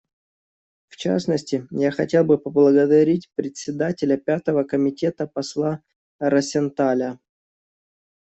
[0.87, 5.83] В частности, я хотел бы поблагодарить Председателя Пятого комитета посла
[6.17, 7.19] Росенталя.